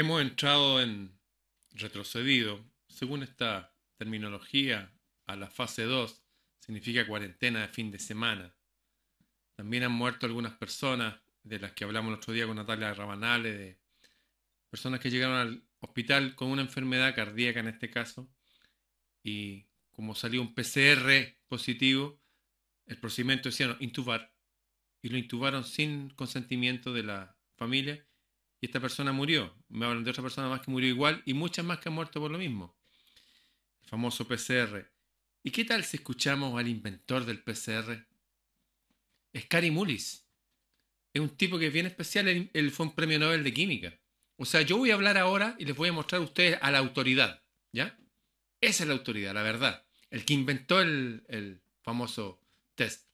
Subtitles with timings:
[0.00, 1.12] Hemos entrado en
[1.72, 4.90] retrocedido, según esta terminología,
[5.26, 6.22] a la fase 2,
[6.58, 8.54] significa cuarentena de fin de semana.
[9.56, 13.52] También han muerto algunas personas, de las que hablamos el otro día con Natalia Rabanale,
[13.52, 13.78] de
[14.70, 18.26] personas que llegaron al hospital con una enfermedad cardíaca en este caso,
[19.22, 22.18] y como salió un PCR positivo,
[22.86, 24.32] el procedimiento decía intubar,
[25.02, 28.02] y lo intubaron sin consentimiento de la familia,
[28.60, 29.54] y esta persona murió.
[29.68, 32.20] Me hablan de otra persona más que murió igual, y muchas más que han muerto
[32.20, 32.76] por lo mismo.
[33.82, 34.90] El famoso PCR.
[35.42, 38.06] ¿Y qué tal si escuchamos al inventor del PCR?
[39.32, 40.26] Es Cary Mullis.
[41.14, 43.98] Es un tipo que es bien especial, él, fue un premio Nobel de Química.
[44.36, 46.70] O sea, yo voy a hablar ahora y les voy a mostrar a ustedes a
[46.70, 47.42] la autoridad,
[47.72, 47.98] ¿ya?
[48.60, 49.86] Esa es la autoridad, la verdad.
[50.10, 52.40] El que inventó el, el famoso
[52.74, 53.08] test.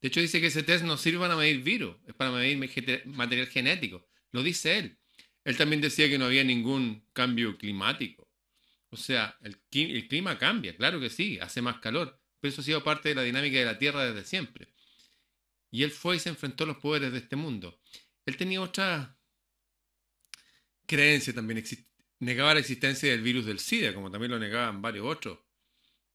[0.00, 2.58] De hecho, dice que ese test no sirve para medir virus, es para medir
[3.06, 4.06] material genético.
[4.32, 4.98] Lo dice él.
[5.44, 8.28] Él también decía que no había ningún cambio climático.
[8.90, 9.60] O sea, el,
[10.08, 13.22] clima cambia, claro que sí, hace más calor, pero eso ha sido parte de la
[13.22, 14.68] dinámica de la Tierra desde siempre.
[15.70, 17.80] Y él fue y se enfrentó a los poderes de este mundo.
[18.26, 19.16] Él tenía otra
[20.86, 21.64] creencia también,
[22.18, 25.38] negaba la existencia del virus del SIDA, como también lo negaban varios otros.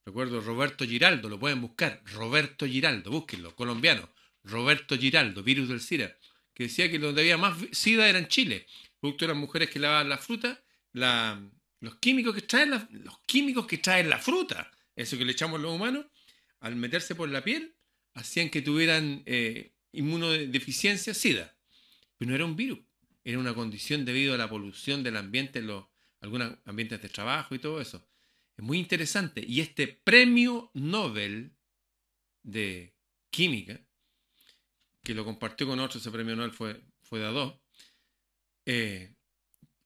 [0.06, 4.14] Recuerdo Roberto Giraldo, lo pueden buscar, Roberto Giraldo, búsquenlo, colombiano,
[4.44, 6.16] Roberto Giraldo, virus del SIDA,
[6.56, 8.66] que decía que donde había más SIDA era en Chile,
[9.00, 13.68] producto de las mujeres que lavaban la fruta, los químicos que traen la, los químicos
[13.68, 16.06] que traen la fruta, eso que le echamos los humanos,
[16.62, 17.76] al meterse por la piel,
[18.14, 21.56] hacían que tuvieran eh, inmunodeficiencia SIDA.
[22.18, 22.80] Pero no era un virus,
[23.24, 25.86] era una condición debido a la polución del ambiente en los
[26.22, 28.08] algunos ambientes de trabajo y todo eso.
[28.58, 29.44] Es muy interesante.
[29.46, 31.52] Y este premio Nobel
[32.44, 32.96] de
[33.30, 33.80] Química,
[35.06, 37.60] que lo compartió con otro, ese premio Nobel fue, fue de a
[38.66, 39.14] eh,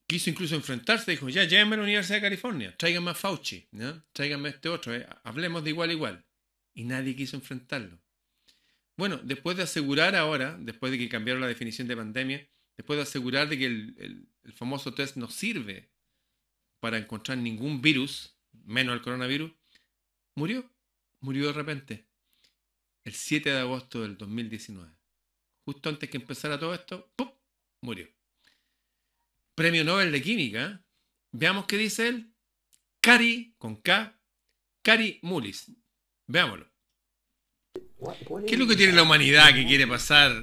[0.07, 4.03] quiso incluso enfrentarse, dijo, ya llévenme a la Universidad de California, tráiganme a Fauci, ¿no?
[4.13, 6.25] tráiganme a este otro, eh, hablemos de igual a igual.
[6.73, 7.99] Y nadie quiso enfrentarlo.
[8.95, 12.47] Bueno, después de asegurar ahora, después de que cambiaron la definición de pandemia,
[12.77, 15.91] después de asegurar de que el, el- el famoso test no sirve
[16.79, 18.35] para encontrar ningún virus,
[18.65, 19.51] menos el coronavirus,
[20.35, 20.71] murió,
[21.19, 22.07] murió de repente,
[23.03, 24.98] el 7 de agosto del 2019.
[25.69, 27.29] Justo antes que empezara todo esto, ¡pum!
[27.81, 28.07] murió.
[29.53, 30.83] Premio Nobel de Química.
[31.31, 32.33] Veamos qué dice él.
[33.01, 34.19] Cari, con K,
[34.81, 35.71] Cari Mullis.
[36.25, 36.67] Veámoslo.
[38.47, 40.41] ¿Qué es lo que tiene la humanidad que quiere pasar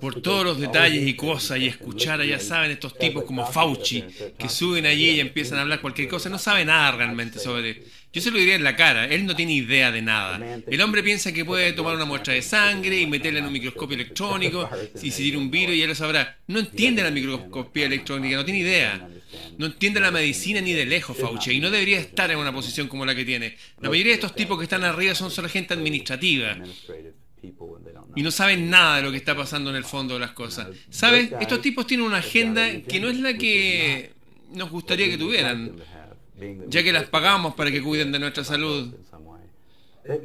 [0.00, 4.04] por todos los detalles y cosas y escuchar, ya saben, estos tipos como Fauci
[4.38, 6.28] que suben allí y empiezan a hablar cualquier cosa?
[6.28, 7.82] No sabe nada realmente sobre...
[8.12, 10.40] Yo se lo diría en la cara, él no tiene idea de nada.
[10.66, 13.94] El hombre piensa que puede tomar una muestra de sangre y meterla en un microscopio
[13.94, 14.68] electrónico
[15.00, 16.38] y si tiene un virus ya lo sabrá.
[16.48, 19.08] No entiende la microscopía electrónica, no tiene idea.
[19.58, 22.88] No entiende la medicina ni de lejos, Fauci, y no debería estar en una posición
[22.88, 23.56] como la que tiene.
[23.80, 26.58] La mayoría de estos tipos que están arriba son solo gente administrativa
[28.16, 30.68] y no saben nada de lo que está pasando en el fondo de las cosas.
[30.90, 31.30] ¿Sabes?
[31.40, 34.12] Estos tipos tienen una agenda que no es la que
[34.52, 35.72] nos gustaría que tuvieran,
[36.68, 38.94] ya que las pagamos para que cuiden de nuestra salud.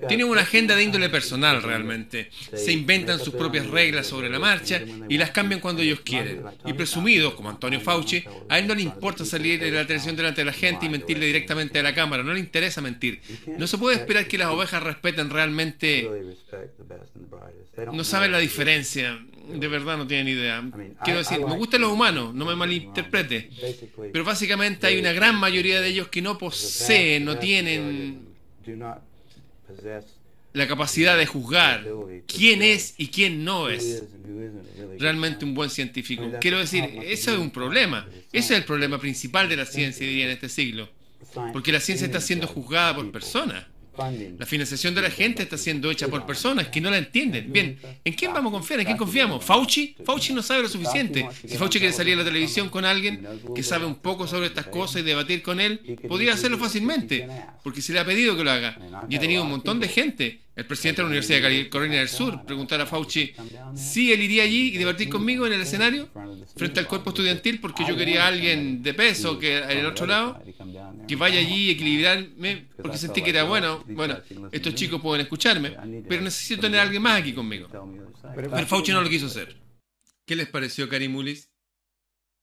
[0.08, 2.30] Tienen una agenda de índole personal realmente.
[2.54, 6.44] Se inventan sus propias reglas sobre la marcha y las cambian cuando ellos quieren.
[6.66, 10.42] Y presumidos, como Antonio Fauci, a él no le importa salir de la televisión delante
[10.42, 12.24] de la gente y mentirle directamente a la cámara.
[12.24, 13.20] No le interesa mentir.
[13.58, 16.10] No se puede esperar que las ovejas respeten realmente...
[17.92, 19.20] No saben la diferencia.
[19.54, 20.64] De verdad no tienen idea.
[21.04, 23.50] Quiero decir, me gustan los humanos, no me malinterprete.
[24.12, 28.36] Pero básicamente hay una gran mayoría de ellos que no poseen, no tienen
[30.56, 31.86] la capacidad de juzgar
[32.28, 34.04] quién es y quién no es
[34.98, 36.32] realmente un buen científico.
[36.40, 38.08] Quiero decir, eso es un problema.
[38.32, 40.90] Ese es el problema principal de la ciencia, diría, en este siglo.
[41.52, 43.66] Porque la ciencia está siendo juzgada por personas.
[44.38, 47.52] La financiación de la gente está siendo hecha por personas que no la entienden.
[47.52, 48.80] Bien, ¿en quién vamos a confiar?
[48.80, 49.44] ¿En quién confiamos?
[49.44, 49.96] ¿Fauci?
[50.06, 51.28] Fauci no sabe lo suficiente.
[51.48, 53.26] Si Fauci quiere salir a la televisión con alguien
[53.56, 57.28] que sabe un poco sobre estas cosas y debatir con él, podría hacerlo fácilmente,
[57.64, 58.78] porque se le ha pedido que lo haga.
[59.10, 62.08] Y he tenido un montón de gente, el presidente de la Universidad de Carolina del
[62.08, 63.34] Sur, preguntar a Fauci
[63.76, 66.10] si él iría allí y debatir conmigo en el escenario
[66.56, 70.06] frente al cuerpo estudiantil porque yo quería a alguien de peso que en el otro
[70.06, 70.42] lado
[71.08, 74.22] que vaya allí y equilibrarme, porque sentí que era bueno, bueno,
[74.52, 75.76] estos chicos pueden escucharme,
[76.08, 77.68] pero necesito tener a alguien más aquí conmigo.
[78.36, 79.56] Pero Fauci no lo quiso hacer.
[80.26, 81.52] ¿Qué les pareció Carimulis?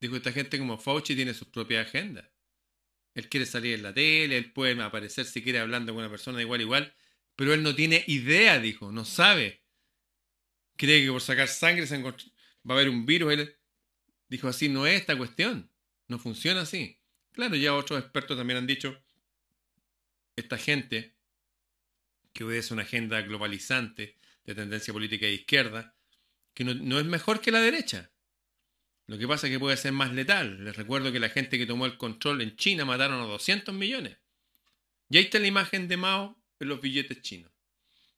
[0.00, 2.26] Dijo, esta gente como Fauci tiene sus propias agendas.
[3.14, 6.40] Él quiere salir en la tele, él puede aparecer si quiere hablando con una persona
[6.40, 6.94] igual igual,
[7.36, 9.62] pero él no tiene idea, dijo, no sabe.
[10.76, 12.14] Cree que por sacar sangre se va
[12.68, 13.32] a haber un virus.
[13.32, 13.56] Él
[14.28, 15.70] dijo, así no es esta cuestión.
[16.08, 17.01] No funciona así.
[17.32, 19.02] Claro, ya otros expertos también han dicho,
[20.36, 21.14] esta gente
[22.32, 25.94] que obedece una agenda globalizante de tendencia política de izquierda,
[26.54, 28.10] que no, es mejor que la derecha.
[29.06, 30.64] Lo que pasa es que puede ser más letal.
[30.64, 34.18] Les recuerdo que la gente que tomó el control en China mataron a 200 millones.
[35.08, 37.50] Y ahí está la imagen de Mao en los billetes chinos.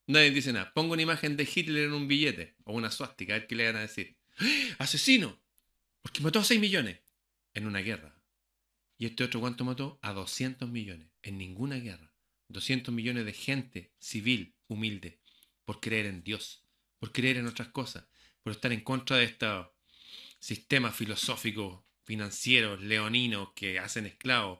[0.07, 0.71] Nadie dice nada.
[0.73, 3.65] Pongo una imagen de Hitler en un billete o una suástica, a ver qué le
[3.65, 4.15] van a decir.
[4.37, 4.75] ¡Ah!
[4.79, 5.41] ¡Asesino!
[6.01, 6.99] Porque mató a 6 millones
[7.53, 8.14] en una guerra.
[8.97, 9.99] ¿Y este otro cuánto mató?
[10.01, 12.13] A 200 millones en ninguna guerra.
[12.49, 15.19] 200 millones de gente civil, humilde,
[15.65, 16.63] por creer en Dios,
[16.99, 18.05] por creer en otras cosas,
[18.43, 19.67] por estar en contra de estos
[20.39, 24.59] sistemas filosóficos, financieros, leoninos que hacen esclavos,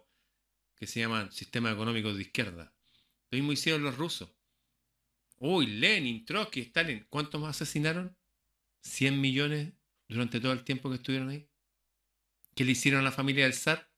[0.76, 2.74] que se llaman sistemas económicos de izquierda.
[3.30, 4.32] Lo mismo hicieron los rusos.
[5.38, 8.18] Uy, Lenin, Trotsky, Stalin, ¿cuántos más asesinaron?
[8.82, 9.74] 100 millones
[10.08, 11.48] durante todo el tiempo que estuvieron ahí.
[12.56, 13.92] ¿Qué le hicieron a la familia del zar?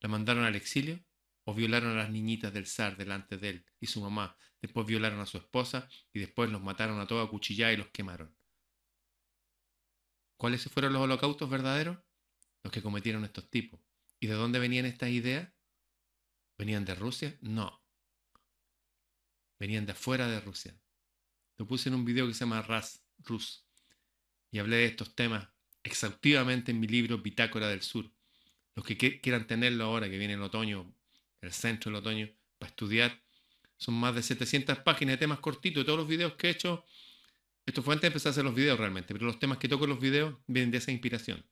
[0.00, 1.04] ¿La mandaron al exilio?
[1.44, 4.36] ¿O violaron a las niñitas del zar delante de él y su mamá?
[4.60, 8.36] Después violaron a su esposa y después los mataron a toda cuchillada y los quemaron.
[10.36, 11.98] ¿Cuáles fueron los holocaustos verdaderos?
[12.62, 13.80] Los que cometieron estos tipos.
[14.20, 15.52] ¿Y de dónde venían estas ideas?
[16.58, 17.38] ¿Venían de Rusia?
[17.40, 17.82] No.
[19.58, 20.78] Venían de afuera de Rusia.
[21.56, 23.66] Lo puse en un video que se llama Ras Rus
[24.50, 25.48] y hablé de estos temas
[25.82, 28.10] exhaustivamente en mi libro Bitácora del Sur.
[28.78, 30.94] Los que quieran tenerlo ahora, que viene el otoño,
[31.40, 32.28] el centro del otoño,
[32.60, 33.20] para estudiar,
[33.76, 35.84] son más de 700 páginas de temas cortitos.
[35.84, 36.84] Todos los videos que he hecho,
[37.66, 39.82] esto fue antes de empezar a hacer los videos realmente, pero los temas que toco
[39.82, 41.44] en los videos vienen de esa inspiración.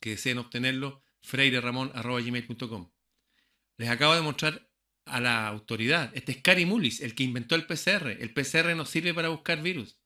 [0.00, 2.90] Que deseen obtenerlo, freireramon.com.
[3.76, 4.68] Les acabo de mostrar
[5.04, 6.10] a la autoridad.
[6.12, 8.08] Este es Cary Mullis, el que inventó el PCR.
[8.20, 9.96] El PCR no sirve para buscar virus.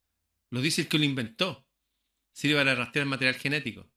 [0.51, 1.67] Lo dice el que lo inventó.
[2.35, 3.91] Sirve para rastrear material genético.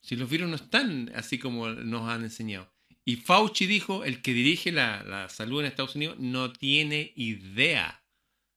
[0.00, 2.72] Si los virus no están así como nos han enseñado.
[3.04, 8.04] Y Fauci dijo, el que dirige la, salud en Estados Unidos no tiene idea.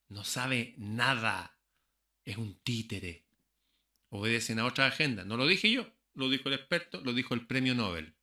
[0.10, 1.58] No sabe nada.
[2.26, 3.26] Es un títere.
[4.10, 5.24] Obedecen a otra agenda.
[5.24, 8.14] No lo dije yo, lo dijo el experto, lo dijo el premio Nobel.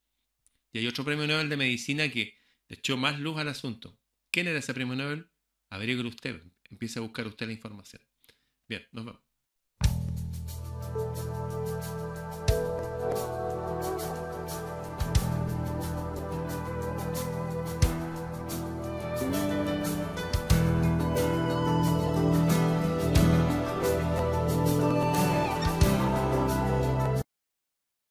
[0.71, 2.37] Y hay otro premio Nobel de medicina que
[2.69, 3.99] echó más luz al asunto.
[4.31, 5.31] ¿Quién era ese premio Nobel?
[5.71, 6.43] Averígalo usted.
[6.69, 8.03] Empiece a buscar usted la información.
[8.69, 9.28] Bien, nos vemos.